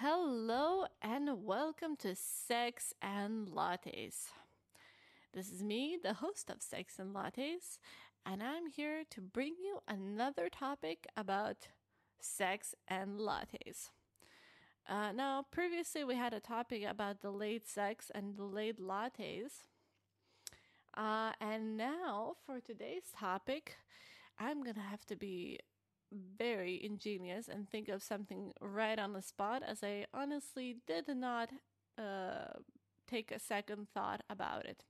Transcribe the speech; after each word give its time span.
Hello 0.00 0.84
and 1.02 1.44
welcome 1.44 1.96
to 1.96 2.14
Sex 2.14 2.94
and 3.02 3.48
Lattes. 3.48 4.28
This 5.34 5.50
is 5.50 5.60
me, 5.60 5.98
the 6.00 6.12
host 6.12 6.50
of 6.50 6.62
Sex 6.62 7.00
and 7.00 7.12
Lattes, 7.12 7.78
and 8.24 8.40
I'm 8.40 8.68
here 8.68 9.02
to 9.10 9.20
bring 9.20 9.56
you 9.60 9.80
another 9.88 10.48
topic 10.48 11.08
about 11.16 11.66
sex 12.20 12.76
and 12.86 13.18
lattes. 13.18 13.90
Uh, 14.88 15.10
now, 15.10 15.46
previously 15.50 16.04
we 16.04 16.14
had 16.14 16.32
a 16.32 16.38
topic 16.38 16.84
about 16.88 17.20
delayed 17.20 17.66
sex 17.66 18.08
and 18.14 18.36
delayed 18.36 18.78
lattes. 18.78 19.64
Uh, 20.96 21.32
and 21.40 21.76
now 21.76 22.36
for 22.46 22.60
today's 22.60 23.10
topic, 23.18 23.74
I'm 24.38 24.62
gonna 24.62 24.78
have 24.78 25.04
to 25.06 25.16
be 25.16 25.58
very 26.12 26.82
ingenious 26.82 27.48
and 27.48 27.68
think 27.68 27.88
of 27.88 28.02
something 28.02 28.52
right 28.60 28.98
on 28.98 29.12
the 29.12 29.22
spot, 29.22 29.62
as 29.66 29.82
I 29.82 30.06
honestly 30.14 30.76
did 30.86 31.08
not 31.08 31.50
uh, 31.98 32.58
take 33.06 33.30
a 33.30 33.38
second 33.38 33.88
thought 33.94 34.22
about 34.30 34.64
it. 34.66 34.84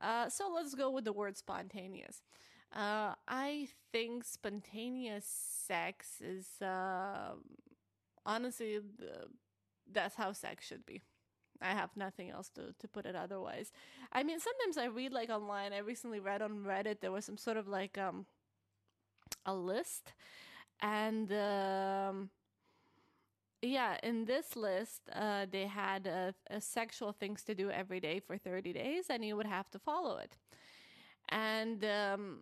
Uh, 0.00 0.28
so 0.28 0.50
let's 0.54 0.74
go 0.74 0.90
with 0.90 1.04
the 1.04 1.12
word 1.12 1.36
spontaneous. 1.36 2.22
Uh, 2.74 3.14
I 3.26 3.68
think 3.92 4.24
spontaneous 4.24 5.24
sex 5.24 6.20
is 6.20 6.60
uh, 6.60 7.34
honestly 8.26 8.78
the, 8.78 9.28
that's 9.90 10.16
how 10.16 10.32
sex 10.32 10.66
should 10.66 10.84
be. 10.84 11.02
I 11.62 11.70
have 11.70 11.96
nothing 11.96 12.30
else 12.30 12.50
to, 12.50 12.74
to 12.78 12.88
put 12.88 13.06
it 13.06 13.16
otherwise. 13.16 13.72
I 14.12 14.22
mean, 14.22 14.38
sometimes 14.40 14.76
I 14.76 14.86
read 14.86 15.12
like 15.12 15.30
online. 15.30 15.72
I 15.72 15.78
recently 15.78 16.20
read 16.20 16.42
on 16.42 16.64
Reddit 16.64 17.00
there 17.00 17.12
was 17.12 17.24
some 17.24 17.38
sort 17.38 17.56
of 17.56 17.66
like 17.66 17.96
um 17.96 18.26
a 19.46 19.54
list, 19.54 20.12
and 20.80 21.32
um, 21.32 22.30
yeah, 23.62 23.96
in 24.02 24.24
this 24.24 24.56
list, 24.56 25.02
uh, 25.14 25.46
they 25.50 25.66
had 25.66 26.06
uh, 26.06 26.60
sexual 26.60 27.12
things 27.12 27.42
to 27.44 27.54
do 27.54 27.70
every 27.70 28.00
day 28.00 28.20
for 28.20 28.36
30 28.36 28.72
days, 28.72 29.06
and 29.08 29.24
you 29.24 29.36
would 29.36 29.46
have 29.46 29.70
to 29.70 29.78
follow 29.78 30.18
it. 30.18 30.36
And 31.28 31.84
um, 31.84 32.40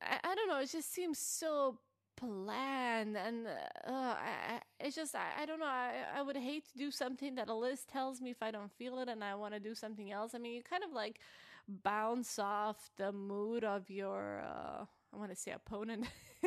I, 0.00 0.18
I, 0.22 0.34
don't 0.34 0.48
know, 0.48 0.58
it 0.58 0.70
just 0.70 0.92
seems 0.92 1.18
so 1.18 1.78
bland, 2.20 3.16
and 3.16 3.46
uh, 3.46 3.90
I, 3.90 4.60
it's 4.78 4.94
just, 4.94 5.14
I, 5.14 5.42
I 5.42 5.46
don't 5.46 5.58
know, 5.58 5.66
I, 5.66 6.04
I 6.16 6.22
would 6.22 6.36
hate 6.36 6.70
to 6.72 6.78
do 6.78 6.90
something 6.90 7.34
that 7.36 7.48
a 7.48 7.54
list 7.54 7.88
tells 7.88 8.20
me 8.20 8.30
if 8.30 8.42
I 8.42 8.50
don't 8.50 8.70
feel 8.72 8.98
it 9.00 9.08
and 9.08 9.24
I 9.24 9.34
want 9.34 9.54
to 9.54 9.60
do 9.60 9.74
something 9.74 10.12
else. 10.12 10.34
I 10.34 10.38
mean, 10.38 10.52
you 10.52 10.62
kind 10.62 10.84
of 10.84 10.92
like 10.92 11.18
bounce 11.66 12.38
off 12.38 12.90
the 12.96 13.12
mood 13.12 13.64
of 13.64 13.90
your 13.90 14.42
uh, 14.46 14.84
I 15.12 15.18
want 15.18 15.30
to 15.30 15.36
say 15.36 15.52
opponent, 15.52 16.06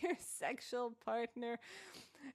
your 0.00 0.16
sexual 0.18 0.94
partner, 1.04 1.58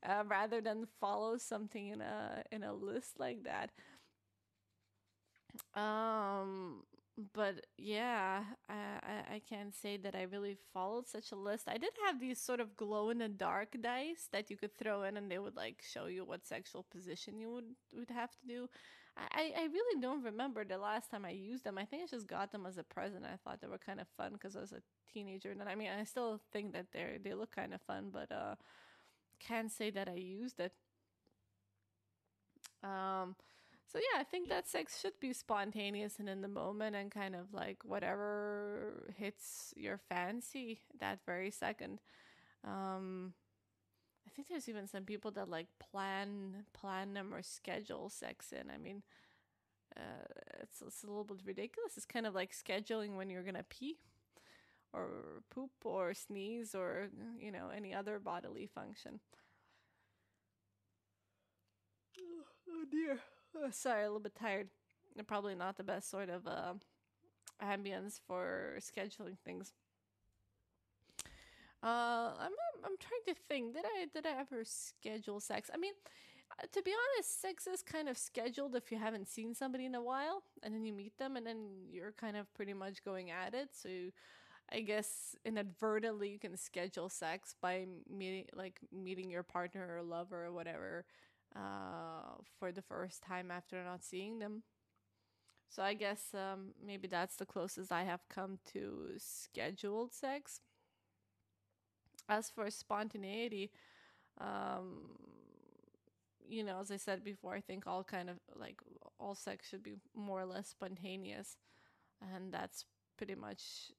uh, 0.07 0.23
rather 0.27 0.61
than 0.61 0.87
follow 0.99 1.37
something 1.37 1.89
in 1.89 2.01
a 2.01 2.43
in 2.51 2.63
a 2.63 2.73
list 2.73 3.19
like 3.19 3.43
that. 3.43 3.71
Um, 5.79 6.83
but 7.33 7.65
yeah, 7.77 8.43
I, 8.69 9.35
I 9.35 9.41
can't 9.49 9.73
say 9.75 9.97
that 9.97 10.15
I 10.15 10.23
really 10.23 10.57
followed 10.73 11.07
such 11.07 11.31
a 11.31 11.35
list. 11.35 11.67
I 11.67 11.77
did 11.77 11.91
have 12.05 12.19
these 12.19 12.39
sort 12.39 12.59
of 12.59 12.77
glow 12.77 13.09
in 13.09 13.17
the 13.17 13.27
dark 13.27 13.75
dice 13.81 14.27
that 14.31 14.49
you 14.51 14.57
could 14.57 14.77
throw 14.77 15.03
in, 15.03 15.17
and 15.17 15.29
they 15.31 15.39
would 15.39 15.55
like 15.55 15.81
show 15.81 16.05
you 16.05 16.25
what 16.25 16.45
sexual 16.45 16.83
position 16.83 17.39
you 17.39 17.51
would 17.51 17.65
would 17.95 18.09
have 18.11 18.31
to 18.31 18.47
do. 18.47 18.67
I 19.17 19.51
I 19.57 19.63
really 19.73 19.99
don't 19.99 20.23
remember 20.23 20.63
the 20.63 20.77
last 20.77 21.09
time 21.09 21.25
I 21.25 21.31
used 21.31 21.63
them. 21.63 21.77
I 21.79 21.85
think 21.85 22.03
I 22.03 22.07
just 22.07 22.27
got 22.27 22.51
them 22.51 22.65
as 22.67 22.77
a 22.77 22.83
present. 22.83 23.25
I 23.25 23.37
thought 23.43 23.61
they 23.61 23.67
were 23.67 23.79
kind 23.79 23.99
of 23.99 24.07
fun 24.15 24.33
because 24.33 24.55
I 24.55 24.61
was 24.61 24.71
a 24.73 24.81
teenager, 25.11 25.51
and 25.51 25.63
I 25.63 25.73
mean 25.75 25.89
I 25.89 26.03
still 26.03 26.39
think 26.53 26.73
that 26.73 26.87
they 26.93 27.17
they 27.23 27.33
look 27.33 27.51
kind 27.55 27.73
of 27.73 27.81
fun, 27.81 28.09
but 28.13 28.31
uh, 28.31 28.55
can't 29.39 29.71
say 29.71 29.89
that 29.91 30.09
I 30.09 30.15
used 30.15 30.59
it. 30.59 30.73
Um 32.83 33.35
so 33.87 33.99
yeah, 33.99 34.19
I 34.19 34.23
think 34.23 34.49
that 34.49 34.67
sex 34.67 34.99
should 34.99 35.19
be 35.19 35.33
spontaneous 35.33 36.19
and 36.19 36.27
in 36.29 36.41
the 36.41 36.47
moment 36.49 36.95
and 36.95 37.09
kind 37.11 37.35
of 37.35 37.53
like 37.53 37.77
whatever 37.85 39.13
hits 39.17 39.73
your 39.77 39.97
fancy 40.09 40.79
that 40.99 41.19
very 41.25 41.51
second. 41.51 41.99
Um, 42.65 43.33
I 44.27 44.31
think 44.35 44.49
there's 44.49 44.69
even 44.69 44.87
some 44.87 45.03
people 45.03 45.31
that 45.31 45.49
like 45.49 45.67
plan 45.79 46.65
plan 46.73 47.13
them 47.13 47.33
or 47.33 47.41
schedule 47.43 48.09
sex 48.09 48.51
in. 48.53 48.69
I 48.71 48.77
mean, 48.77 49.03
uh, 49.95 50.25
it's, 50.61 50.81
it's 50.81 51.03
a 51.03 51.07
little 51.07 51.23
bit 51.23 51.39
ridiculous. 51.45 51.97
It's 51.97 52.05
kind 52.05 52.27
of 52.27 52.35
like 52.35 52.51
scheduling 52.53 53.15
when 53.17 53.29
you're 53.29 53.43
gonna 53.43 53.65
pee 53.69 53.97
or 54.93 55.43
poop 55.49 55.71
or 55.85 56.13
sneeze 56.13 56.75
or 56.75 57.09
you 57.39 57.51
know 57.51 57.69
any 57.75 57.93
other 57.93 58.19
bodily 58.19 58.67
function. 58.67 59.19
Oh 62.69 62.85
dear. 62.91 63.19
Sorry, 63.71 64.03
a 64.03 64.07
little 64.07 64.19
bit 64.19 64.35
tired. 64.35 64.69
Probably 65.25 65.55
not 65.55 65.77
the 65.77 65.83
best 65.83 66.11
sort 66.11 66.29
of 66.29 66.45
uh, 66.45 66.73
ambience 67.61 68.19
for 68.27 68.77
scheduling 68.79 69.37
things. 69.43 69.73
Uh, 71.83 72.33
I'm 72.39 72.51
I'm 72.83 72.95
trying 72.99 73.35
to 73.35 73.41
think. 73.47 73.73
Did 73.73 73.85
I 73.85 74.05
did 74.13 74.25
I 74.25 74.39
ever 74.39 74.63
schedule 74.63 75.39
sex? 75.39 75.69
I 75.73 75.77
mean, 75.77 75.93
uh, 76.51 76.67
to 76.71 76.81
be 76.83 76.91
honest, 76.91 77.41
sex 77.41 77.67
is 77.67 77.81
kind 77.81 78.09
of 78.09 78.17
scheduled 78.17 78.75
if 78.75 78.91
you 78.91 78.97
haven't 78.97 79.27
seen 79.27 79.53
somebody 79.55 79.85
in 79.85 79.95
a 79.95 80.01
while, 80.01 80.43
and 80.63 80.73
then 80.73 80.85
you 80.85 80.93
meet 80.93 81.17
them, 81.17 81.35
and 81.35 81.45
then 81.45 81.67
you're 81.91 82.11
kind 82.13 82.37
of 82.37 82.51
pretty 82.53 82.73
much 82.73 83.03
going 83.03 83.31
at 83.31 83.53
it. 83.53 83.69
So, 83.73 83.89
I 84.71 84.81
guess 84.81 85.35
inadvertently 85.45 86.29
you 86.29 86.39
can 86.39 86.57
schedule 86.57 87.09
sex 87.09 87.55
by 87.61 87.85
meeting 88.09 88.45
like 88.55 88.79
meeting 88.91 89.29
your 89.31 89.43
partner 89.43 89.87
or 89.97 90.03
lover 90.03 90.45
or 90.45 90.51
whatever 90.51 91.05
uh, 91.55 92.41
for 92.59 92.71
the 92.71 92.81
first 92.81 93.23
time 93.23 93.51
after 93.51 93.83
not 93.83 94.03
seeing 94.03 94.39
them. 94.39 94.63
So 95.69 95.83
I 95.83 95.93
guess 95.93 96.33
um, 96.33 96.73
maybe 96.83 97.07
that's 97.07 97.35
the 97.35 97.45
closest 97.45 97.91
I 97.91 98.03
have 98.03 98.27
come 98.29 98.59
to 98.73 99.11
scheduled 99.17 100.13
sex. 100.13 100.61
As 102.29 102.49
for 102.49 102.69
spontaneity, 102.69 103.71
um, 104.39 105.17
you 106.47 106.63
know, 106.63 106.79
as 106.81 106.91
I 106.91 106.97
said 106.97 107.23
before, 107.23 107.53
I 107.53 107.61
think 107.61 107.87
all 107.87 108.03
kind 108.03 108.29
of 108.29 108.37
like 108.55 108.81
all 109.19 109.35
sex 109.35 109.67
should 109.67 109.83
be 109.83 109.95
more 110.15 110.41
or 110.41 110.45
less 110.45 110.69
spontaneous, 110.69 111.57
and 112.21 112.53
that's 112.53 112.85
pretty 113.17 113.35
much 113.35 113.91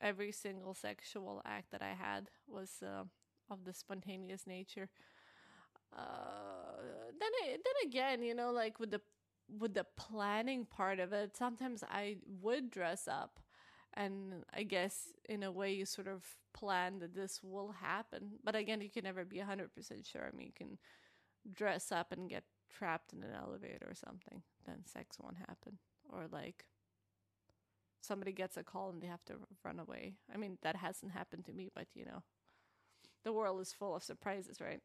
every 0.00 0.32
single 0.32 0.74
sexual 0.74 1.42
act 1.44 1.70
that 1.72 1.82
I 1.82 1.94
had 1.94 2.28
was 2.46 2.82
uh, 2.82 3.04
of 3.50 3.64
the 3.64 3.72
spontaneous 3.72 4.46
nature. 4.46 4.88
Uh, 5.96 6.82
then 7.20 7.30
then 7.50 7.88
again, 7.88 8.22
you 8.22 8.34
know, 8.34 8.50
like 8.52 8.80
with 8.80 8.90
the 8.90 9.00
with 9.58 9.74
the 9.74 9.86
planning 9.96 10.64
part 10.64 10.98
of 10.98 11.12
it, 11.12 11.36
sometimes 11.36 11.84
I 11.84 12.16
would 12.42 12.70
dress 12.70 13.06
up, 13.08 13.40
and 13.94 14.44
I 14.52 14.62
guess 14.64 15.08
in 15.28 15.42
a 15.42 15.52
way 15.52 15.72
you 15.72 15.86
sort 15.86 16.08
of 16.08 16.24
plan 16.52 16.98
that 17.00 17.14
this 17.14 17.40
will 17.42 17.72
happen. 17.72 18.32
But 18.42 18.56
again, 18.56 18.80
you 18.80 18.90
can 18.90 19.04
never 19.04 19.24
be 19.24 19.38
hundred 19.38 19.74
percent 19.74 20.06
sure. 20.06 20.30
I 20.32 20.36
mean, 20.36 20.46
you 20.46 20.52
can 20.56 20.78
dress 21.52 21.92
up 21.92 22.12
and 22.12 22.28
get 22.30 22.44
trapped 22.70 23.12
in 23.12 23.22
an 23.22 23.34
elevator 23.34 23.86
or 23.88 23.94
something, 23.94 24.42
then 24.66 24.84
sex 24.86 25.16
won't 25.20 25.38
happen, 25.38 25.78
or 26.10 26.26
like 26.30 26.64
somebody 28.00 28.32
gets 28.32 28.56
a 28.56 28.62
call 28.62 28.90
and 28.90 29.02
they 29.02 29.06
have 29.06 29.24
to 29.26 29.34
run 29.64 29.78
away. 29.78 30.14
I 30.32 30.36
mean, 30.36 30.58
that 30.62 30.76
hasn't 30.76 31.12
happened 31.12 31.44
to 31.46 31.52
me, 31.52 31.70
but 31.74 31.86
you 31.94 32.04
know, 32.04 32.22
the 33.24 33.32
world 33.32 33.60
is 33.60 33.72
full 33.72 33.94
of 33.94 34.02
surprises, 34.02 34.60
right? 34.60 34.80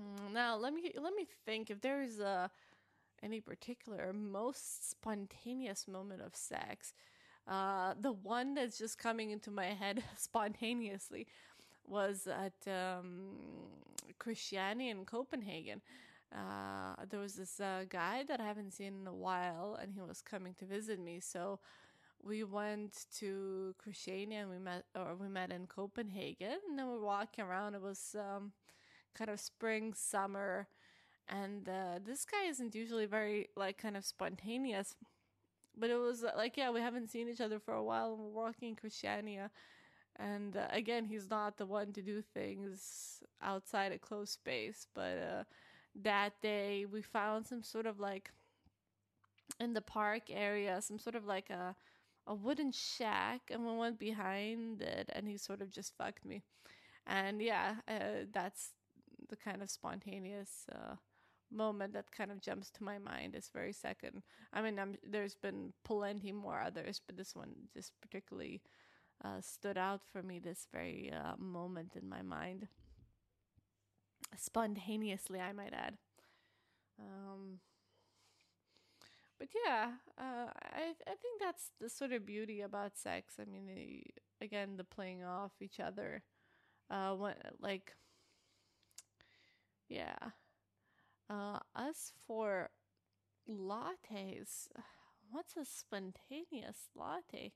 Mm, 0.00 0.32
now 0.32 0.56
let 0.56 0.72
me 0.74 0.92
let 1.00 1.14
me 1.14 1.26
think 1.44 1.70
if 1.70 1.80
there 1.80 2.02
is 2.02 2.18
a 2.20 2.50
any 3.22 3.40
particular 3.40 4.12
most 4.12 4.90
spontaneous 4.90 5.88
moment 5.88 6.22
of 6.22 6.36
sex. 6.36 6.94
Uh, 7.48 7.94
the 8.00 8.12
one 8.12 8.54
that's 8.54 8.78
just 8.78 8.98
coming 8.98 9.30
into 9.30 9.50
my 9.50 9.66
head 9.66 10.02
spontaneously 10.18 11.26
was 11.86 12.26
at 12.28 12.54
um, 12.72 13.36
Christiania 14.18 14.92
in 14.92 15.04
Copenhagen. 15.04 15.82
Uh, 16.34 16.94
there 17.10 17.20
was 17.20 17.34
this 17.34 17.60
uh, 17.60 17.84
guy 17.88 18.24
that 18.28 18.40
I 18.40 18.44
haven't 18.46 18.72
seen 18.72 18.94
in 19.02 19.06
a 19.06 19.14
while, 19.14 19.78
and 19.80 19.92
he 19.94 20.00
was 20.02 20.22
coming 20.22 20.54
to 20.58 20.66
visit 20.66 21.00
me. 21.00 21.20
So 21.20 21.60
we 22.22 22.44
went 22.44 23.06
to 23.18 23.74
Christiania 23.78 24.40
and 24.42 24.50
we 24.50 24.58
met, 24.58 24.84
or 24.96 25.16
we 25.16 25.28
met 25.28 25.52
in 25.52 25.66
Copenhagen, 25.66 26.58
and 26.68 26.78
then 26.78 26.86
we 26.88 26.94
were 26.94 27.04
walking 27.06 27.44
around. 27.44 27.74
It 27.74 27.82
was 27.82 28.16
um, 28.18 28.52
kind 29.16 29.30
of 29.30 29.40
spring, 29.40 29.94
summer. 29.94 30.68
And 31.28 31.68
uh, 31.68 31.98
this 32.04 32.24
guy 32.24 32.48
isn't 32.48 32.74
usually 32.74 33.06
very, 33.06 33.48
like, 33.56 33.78
kind 33.78 33.96
of 33.96 34.04
spontaneous. 34.04 34.94
But 35.76 35.90
it 35.90 35.96
was 35.98 36.24
like, 36.36 36.56
yeah, 36.56 36.70
we 36.70 36.80
haven't 36.80 37.10
seen 37.10 37.28
each 37.28 37.40
other 37.40 37.58
for 37.58 37.74
a 37.74 37.82
while. 37.82 38.12
And 38.14 38.20
we're 38.20 38.42
walking 38.44 38.70
in 38.70 38.76
Christiania. 38.76 39.50
And 40.16 40.56
uh, 40.56 40.68
again, 40.70 41.04
he's 41.04 41.28
not 41.30 41.58
the 41.58 41.66
one 41.66 41.92
to 41.92 42.02
do 42.02 42.22
things 42.22 43.22
outside 43.42 43.92
a 43.92 43.98
closed 43.98 44.32
space. 44.32 44.86
But 44.94 45.18
uh, 45.18 45.44
that 46.02 46.40
day, 46.40 46.86
we 46.90 47.02
found 47.02 47.46
some 47.46 47.62
sort 47.62 47.86
of 47.86 48.00
like 48.00 48.30
in 49.60 49.72
the 49.74 49.80
park 49.80 50.24
area, 50.30 50.80
some 50.80 50.98
sort 50.98 51.16
of 51.16 51.26
like 51.26 51.50
a 51.50 51.74
a 52.28 52.34
wooden 52.34 52.72
shack, 52.72 53.42
and 53.50 53.64
we 53.64 53.76
went 53.76 53.98
behind 54.00 54.82
it, 54.82 55.08
and 55.12 55.28
he 55.28 55.36
sort 55.36 55.62
of 55.62 55.70
just 55.70 55.96
fucked 55.96 56.24
me. 56.24 56.42
And 57.06 57.42
yeah, 57.42 57.76
uh, 57.88 58.26
that's 58.32 58.72
the 59.28 59.36
kind 59.36 59.62
of 59.62 59.70
spontaneous 59.70 60.66
uh, 60.74 60.96
moment 61.50 61.92
that 61.92 62.10
kind 62.10 62.30
of 62.30 62.40
jumps 62.40 62.70
to 62.70 62.84
my 62.84 62.98
mind 62.98 63.34
is 63.34 63.50
very 63.52 63.72
second. 63.72 64.22
I 64.52 64.62
mean, 64.62 64.78
I'm, 64.78 64.96
there's 65.08 65.34
been 65.36 65.72
plenty 65.84 66.32
more 66.32 66.60
others, 66.60 67.00
but 67.06 67.16
this 67.16 67.34
one 67.34 67.54
just 67.74 67.92
particularly 68.00 68.62
uh, 69.24 69.40
stood 69.40 69.78
out 69.78 70.02
for 70.12 70.22
me. 70.22 70.38
This 70.38 70.66
very 70.72 71.12
uh, 71.12 71.36
moment 71.38 71.96
in 72.00 72.08
my 72.08 72.22
mind, 72.22 72.68
spontaneously, 74.36 75.40
I 75.40 75.52
might 75.52 75.72
add. 75.72 75.96
Um, 76.98 77.60
but 79.38 79.48
yeah, 79.64 79.92
uh, 80.18 80.50
I 80.62 80.94
I 81.06 81.14
think 81.20 81.40
that's 81.40 81.70
the 81.80 81.88
sort 81.88 82.12
of 82.12 82.26
beauty 82.26 82.62
about 82.62 82.96
sex. 82.96 83.34
I 83.40 83.44
mean, 83.44 83.66
the, 83.66 84.02
again, 84.44 84.76
the 84.76 84.84
playing 84.84 85.24
off 85.24 85.52
each 85.60 85.80
other. 85.80 86.22
Uh, 86.88 87.14
what 87.14 87.36
like, 87.60 87.94
yeah. 89.88 90.16
Uh, 91.28 91.58
as 91.74 92.12
for 92.26 92.70
lattes, 93.48 94.68
what's 95.30 95.56
a 95.56 95.64
spontaneous 95.64 96.88
latte? 96.94 97.52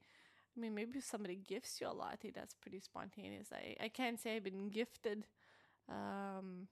I 0.57 0.61
mean, 0.61 0.75
maybe 0.75 0.99
if 0.99 1.05
somebody 1.05 1.37
gifts 1.37 1.81
you 1.81 1.89
a 1.89 1.93
latte, 1.93 2.31
that's 2.31 2.55
pretty 2.55 2.81
spontaneous. 2.81 3.49
I, 3.53 3.77
I 3.85 3.89
can't 3.89 4.19
say 4.19 4.37
I've 4.37 4.45
been 4.45 4.69
gifted 4.69 5.27
um, 5.89 6.69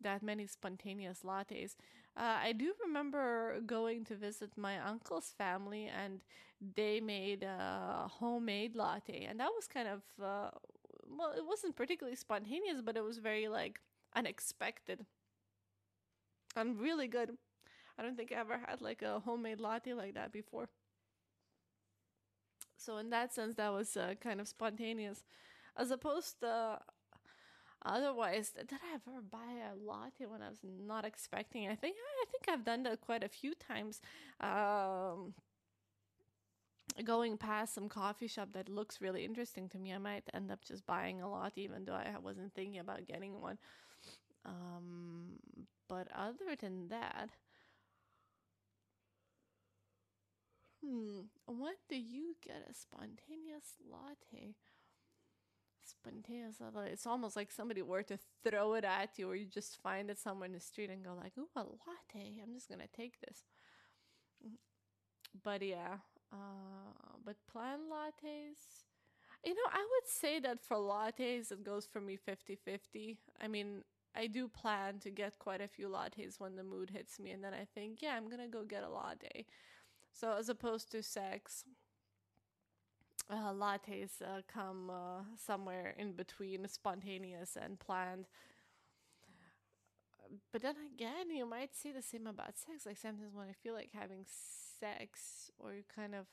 that 0.00 0.22
many 0.22 0.46
spontaneous 0.46 1.20
lattes. 1.24 1.76
Uh, 2.16 2.38
I 2.42 2.52
do 2.52 2.72
remember 2.84 3.60
going 3.66 4.04
to 4.06 4.16
visit 4.16 4.52
my 4.56 4.78
uncle's 4.80 5.34
family, 5.36 5.86
and 5.88 6.20
they 6.74 7.00
made 7.00 7.42
a 7.42 8.06
homemade 8.10 8.74
latte, 8.74 9.24
and 9.24 9.38
that 9.40 9.50
was 9.54 9.68
kind 9.68 9.88
of 9.88 10.02
uh, 10.22 10.50
well, 11.16 11.32
it 11.36 11.44
wasn't 11.46 11.76
particularly 11.76 12.16
spontaneous, 12.16 12.80
but 12.84 12.96
it 12.96 13.04
was 13.04 13.18
very 13.18 13.48
like 13.48 13.80
unexpected 14.14 15.06
and 16.56 16.80
really 16.80 17.08
good. 17.08 17.30
I 17.98 18.02
don't 18.02 18.16
think 18.16 18.32
I 18.32 18.40
ever 18.40 18.60
had 18.66 18.80
like 18.80 19.02
a 19.02 19.20
homemade 19.20 19.60
latte 19.60 19.94
like 19.94 20.14
that 20.14 20.32
before. 20.32 20.68
So 22.76 22.98
in 22.98 23.10
that 23.10 23.34
sense, 23.34 23.56
that 23.56 23.72
was 23.72 23.96
uh, 23.96 24.14
kind 24.20 24.40
of 24.40 24.46
spontaneous, 24.46 25.24
as 25.76 25.90
opposed 25.90 26.40
to 26.40 26.78
Otherwise, 27.84 28.50
did 28.50 28.72
I 28.72 28.94
ever 28.94 29.20
buy 29.22 29.38
a 29.70 29.76
latte 29.76 30.26
when 30.26 30.42
I 30.42 30.48
was 30.48 30.58
not 30.64 31.04
expecting? 31.04 31.68
I 31.68 31.76
think 31.76 31.96
I 31.96 32.24
think 32.30 32.48
I've 32.48 32.64
done 32.64 32.82
that 32.84 33.00
quite 33.00 33.22
a 33.22 33.28
few 33.28 33.54
times. 33.54 34.00
Um, 34.40 35.34
going 37.04 37.36
past 37.36 37.74
some 37.74 37.88
coffee 37.88 38.26
shop 38.26 38.48
that 38.54 38.68
looks 38.68 39.00
really 39.00 39.24
interesting 39.24 39.68
to 39.68 39.78
me, 39.78 39.94
I 39.94 39.98
might 39.98 40.24
end 40.34 40.50
up 40.50 40.64
just 40.64 40.86
buying 40.86 41.22
a 41.22 41.30
latte, 41.30 41.62
even 41.62 41.84
though 41.84 41.94
I 41.94 42.16
wasn't 42.20 42.52
thinking 42.52 42.80
about 42.80 43.06
getting 43.06 43.40
one. 43.40 43.58
Um, 44.44 45.38
but 45.88 46.08
other 46.14 46.56
than 46.58 46.88
that, 46.88 47.30
hmm, 50.82 51.20
what 51.46 51.76
do 51.88 51.96
you 51.96 52.36
get 52.44 52.66
a 52.70 52.74
spontaneous 52.74 53.74
latte? 53.90 54.54
spontaneous. 55.88 56.56
latte. 56.60 56.90
It's 56.92 57.06
almost 57.06 57.36
like 57.36 57.50
somebody 57.50 57.82
were 57.82 58.02
to 58.04 58.18
throw 58.44 58.74
it 58.74 58.84
at 58.84 59.18
you, 59.18 59.30
or 59.30 59.34
you 59.34 59.46
just 59.46 59.80
find 59.82 60.10
it 60.10 60.18
somewhere 60.18 60.46
in 60.46 60.52
the 60.52 60.60
street 60.60 60.90
and 60.90 61.04
go 61.04 61.14
like, 61.14 61.36
"Ooh, 61.38 61.48
a 61.56 61.64
latte! 61.64 62.40
I'm 62.42 62.54
just 62.54 62.68
gonna 62.68 62.88
take 62.88 63.20
this." 63.20 63.44
But 65.42 65.62
yeah, 65.62 65.98
uh, 66.32 67.16
but 67.24 67.36
plant 67.46 67.82
lattes. 67.90 68.84
You 69.44 69.54
know, 69.54 69.70
I 69.70 69.78
would 69.78 70.08
say 70.08 70.40
that 70.40 70.60
for 70.60 70.76
lattes, 70.76 71.52
it 71.52 71.62
goes 71.64 71.86
for 71.86 72.00
me 72.00 72.16
50 72.16 72.56
50. 72.56 73.18
I 73.40 73.48
mean, 73.48 73.84
I 74.14 74.26
do 74.26 74.48
plan 74.48 74.98
to 75.00 75.10
get 75.10 75.38
quite 75.38 75.60
a 75.60 75.68
few 75.68 75.88
lattes 75.88 76.40
when 76.40 76.56
the 76.56 76.64
mood 76.64 76.90
hits 76.90 77.18
me, 77.20 77.30
and 77.30 77.42
then 77.42 77.54
I 77.54 77.66
think, 77.74 78.02
yeah, 78.02 78.16
I'm 78.16 78.28
gonna 78.28 78.48
go 78.48 78.64
get 78.64 78.82
a 78.82 78.88
latte. 78.88 79.46
So, 80.12 80.36
as 80.38 80.48
opposed 80.48 80.90
to 80.92 81.02
sex, 81.02 81.64
uh, 83.30 83.52
lattes 83.52 84.22
uh, 84.22 84.42
come 84.52 84.90
uh, 84.90 85.22
somewhere 85.36 85.94
in 85.98 86.12
between 86.12 86.66
spontaneous 86.68 87.56
and 87.60 87.78
planned. 87.78 88.26
But 90.52 90.62
then 90.62 90.76
again, 90.94 91.30
you 91.30 91.46
might 91.46 91.74
say 91.74 91.92
the 91.92 92.02
same 92.02 92.26
about 92.26 92.58
sex. 92.58 92.84
Like 92.86 92.98
sometimes 92.98 93.34
when 93.34 93.48
I 93.48 93.52
feel 93.52 93.74
like 93.74 93.90
having 93.92 94.24
sex, 94.80 95.50
or 95.58 95.74
you 95.74 95.82
kind 95.94 96.14
of 96.14 96.26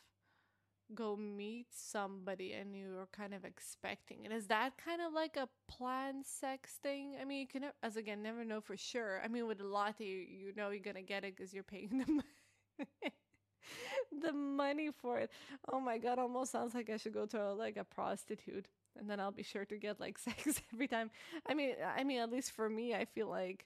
go 0.93 1.15
meet 1.15 1.67
somebody 1.71 2.53
and 2.53 2.75
you're 2.75 3.07
kind 3.11 3.33
of 3.33 3.43
expecting 3.43 4.25
it. 4.25 4.31
Is 4.31 4.47
that 4.47 4.73
kind 4.77 5.01
of 5.01 5.13
like 5.13 5.37
a 5.37 5.49
planned 5.67 6.25
sex 6.25 6.77
thing? 6.81 7.15
I 7.19 7.25
mean, 7.25 7.41
you 7.41 7.47
can, 7.47 7.71
as 7.81 7.97
again, 7.97 8.21
never 8.21 8.45
know 8.45 8.61
for 8.61 8.77
sure. 8.77 9.21
I 9.23 9.27
mean, 9.27 9.47
with 9.47 9.61
a 9.61 9.67
latte, 9.67 10.05
you 10.05 10.53
know 10.55 10.69
you're 10.69 10.79
gonna 10.83 11.01
get 11.01 11.23
it 11.23 11.35
because 11.35 11.53
you're 11.53 11.63
paying 11.63 11.97
them. 11.99 12.21
the 14.21 14.33
money 14.33 14.89
for 15.01 15.19
it. 15.19 15.31
Oh 15.71 15.79
my 15.79 15.97
god, 15.97 16.19
almost 16.19 16.51
sounds 16.51 16.75
like 16.75 16.89
I 16.89 16.97
should 16.97 17.13
go 17.13 17.25
to 17.25 17.41
a, 17.41 17.53
like 17.53 17.77
a 17.77 17.83
prostitute 17.83 18.67
and 18.97 19.09
then 19.09 19.19
I'll 19.19 19.31
be 19.31 19.43
sure 19.43 19.65
to 19.65 19.77
get 19.77 19.99
like 19.99 20.17
sex 20.19 20.61
every 20.73 20.87
time. 20.87 21.11
I 21.47 21.53
mean, 21.53 21.75
I 21.95 22.03
mean 22.03 22.19
at 22.19 22.31
least 22.31 22.51
for 22.51 22.69
me, 22.69 22.93
I 22.93 23.05
feel 23.05 23.27
like 23.27 23.65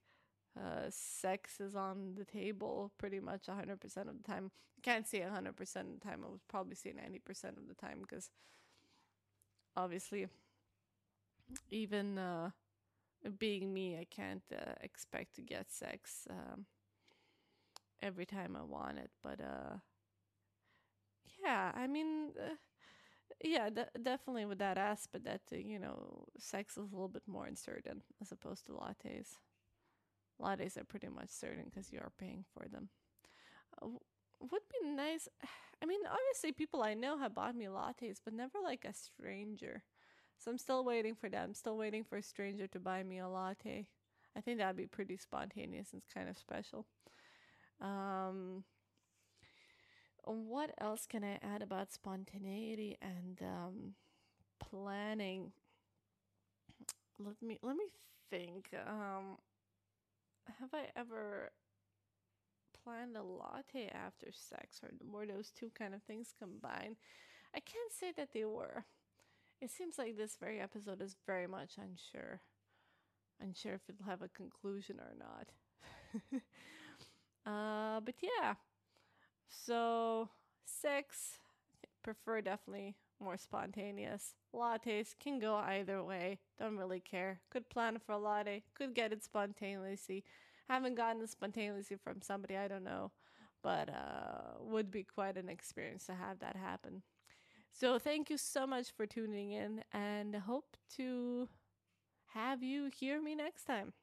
uh, 0.58 0.90
sex 0.90 1.60
is 1.60 1.76
on 1.76 2.16
the 2.18 2.26
table 2.26 2.92
pretty 2.98 3.20
much 3.20 3.48
100% 3.48 4.10
of 4.10 4.18
the 4.18 4.24
time. 4.24 4.52
I 4.78 4.82
can't 4.82 5.08
say 5.08 5.22
100% 5.22 5.88
of 5.88 6.00
the 6.00 6.06
time. 6.08 6.24
I 6.26 6.30
would 6.30 6.48
probably 6.48 6.76
say 6.76 6.94
90% 6.94 7.58
of 7.58 7.68
the 7.68 7.76
time 7.76 8.00
because 8.02 8.30
obviously 9.76 10.28
even 11.72 12.18
uh, 12.18 12.52
being 13.40 13.74
me, 13.74 13.98
I 14.00 14.06
can't 14.10 14.44
uh, 14.54 14.74
expect 14.82 15.36
to 15.36 15.42
get 15.42 15.72
sex 15.72 16.28
um, 16.30 16.66
every 18.02 18.26
time 18.26 18.56
I 18.56 18.64
want 18.64 18.98
it. 19.00 19.12
But 19.22 19.40
uh, 19.42 19.78
yeah, 21.44 21.72
I 21.76 21.88
mean, 21.88 22.32
uh, 22.40 22.56
yeah, 23.44 23.70
de- 23.70 23.90
definitely 24.02 24.46
with 24.46 24.60
that 24.60 24.78
aspect 24.78 25.26
that 25.26 25.42
uh, 25.54 25.58
you 25.58 25.80
know, 25.80 26.26
sex 26.40 26.74
is 26.78 26.92
a 26.92 26.96
little 26.96 27.08
bit 27.08 27.24
more 27.28 27.46
uncertain 27.46 28.04
as 28.22 28.32
opposed 28.32 28.66
to 28.68 28.74
lattes. 28.74 29.38
Lattes 30.42 30.78
are 30.78 30.84
pretty 30.84 31.10
much 31.10 31.30
certain 31.30 31.66
because 31.66 31.92
you 31.92 32.00
are 32.00 32.12
paying 32.18 32.46
for 32.54 32.68
them. 32.68 32.90
Uh, 33.82 33.88
would 34.40 34.62
be 34.82 34.90
nice. 34.90 35.28
I 35.82 35.86
mean, 35.86 36.02
obviously, 36.06 36.52
people 36.52 36.84
I 36.84 36.94
know 36.94 37.18
have 37.18 37.36
bought 37.36 37.56
me 37.56 37.66
lattes, 37.66 38.18
but 38.24 38.34
never 38.34 38.60
like 38.64 38.86
a 38.86 38.94
stranger. 38.94 39.84
So 40.38 40.52
I'm 40.52 40.58
still 40.58 40.84
waiting 40.84 41.16
for 41.16 41.30
that. 41.30 41.44
I'm 41.44 41.54
still 41.54 41.78
waiting 41.78 42.04
for 42.04 42.18
a 42.18 42.24
stranger 42.24 42.68
to 42.68 42.80
buy 42.80 43.04
me 43.04 43.20
a 43.20 43.28
latte. 43.28 43.88
I 44.36 44.42
think 44.42 44.58
that'd 44.58 44.78
be 44.78 44.88
pretty 44.88 45.18
spontaneous 45.18 45.92
and 45.92 46.02
kind 46.14 46.30
of 46.30 46.38
special. 46.38 46.86
Um, 47.82 48.64
what 50.24 50.72
else 50.80 51.06
can 51.06 51.24
I 51.24 51.40
add 51.42 51.62
about 51.62 51.92
spontaneity 51.92 52.98
and 53.02 53.42
um, 53.42 53.94
planning? 54.60 55.52
Let 57.18 57.42
me 57.42 57.58
let 57.62 57.76
me 57.76 57.86
think. 58.30 58.70
Um, 58.88 59.38
have 60.60 60.74
I 60.74 60.88
ever 60.96 61.52
planned 62.84 63.16
a 63.18 63.24
latte 63.24 63.90
after 63.90 64.28
sex, 64.32 64.82
or 64.84 64.92
were 65.06 65.26
those 65.26 65.52
two 65.52 65.72
kind 65.78 65.94
of 65.94 66.02
things 66.04 66.34
combined? 66.38 66.98
I 67.56 67.60
can't 67.60 67.92
say 67.92 68.12
that 68.18 68.30
they 68.34 68.46
were. 68.46 68.86
It 69.62 69.72
seems 69.72 69.98
like 69.98 70.18
this 70.18 70.38
very 70.40 70.60
episode 70.60 71.02
is 71.02 71.16
very 71.26 71.48
much 71.48 71.78
unsure. 71.78 72.42
Unsure 73.42 73.76
if 73.76 73.82
it'll 73.90 74.06
have 74.06 74.22
a 74.22 74.30
conclusion 74.30 75.00
or 75.00 75.16
not. 75.18 76.42
uh, 77.46 78.00
but 78.02 78.16
yeah, 78.22 78.56
so, 79.50 80.30
sex, 80.66 81.40
prefer 82.04 82.42
definitely 82.42 82.96
more 83.22 83.38
spontaneous. 83.38 84.34
Lattes 84.54 85.14
can 85.20 85.40
go 85.40 85.56
either 85.56 86.04
way. 86.04 86.40
Don't 86.58 86.78
really 86.78 87.00
care. 87.00 87.42
Could 87.50 87.70
plan 87.70 88.00
for 88.00 88.14
a 88.14 88.18
latte, 88.18 88.64
could 88.74 88.96
get 88.96 89.12
it 89.12 89.24
spontaneously. 89.24 90.24
Haven't 90.68 90.96
gotten 90.96 91.26
spontaneously 91.28 91.98
from 91.98 92.22
somebody, 92.22 92.56
I 92.56 92.68
don't 92.68 92.84
know. 92.84 93.12
But 93.62 93.90
uh, 93.90 94.60
would 94.62 94.90
be 94.90 95.04
quite 95.04 95.36
an 95.36 95.50
experience 95.50 96.06
to 96.06 96.14
have 96.14 96.40
that 96.40 96.56
happen. 96.56 97.02
So, 97.72 98.00
thank 98.00 98.30
you 98.30 98.38
so 98.38 98.66
much 98.66 98.92
for 98.96 99.06
tuning 99.06 99.52
in 99.52 99.84
and 99.92 100.36
hope 100.36 100.78
to 100.98 101.50
have 102.34 102.64
you 102.64 102.90
hear 102.96 103.22
me 103.22 103.36
next 103.36 103.66
time. 103.66 103.94